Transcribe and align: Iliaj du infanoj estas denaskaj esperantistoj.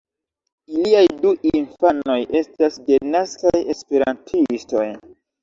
Iliaj 0.77 1.03
du 1.25 1.33
infanoj 1.49 2.15
estas 2.41 2.81
denaskaj 2.89 3.55
esperantistoj. 3.75 4.89